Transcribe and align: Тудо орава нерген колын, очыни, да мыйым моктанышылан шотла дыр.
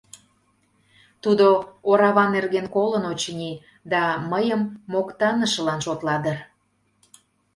Тудо 1.23 1.47
орава 1.89 2.25
нерген 2.35 2.67
колын, 2.75 3.03
очыни, 3.11 3.51
да 3.91 4.01
мыйым 4.31 4.61
моктанышылан 4.91 5.79
шотла 5.85 6.15
дыр. 6.23 6.37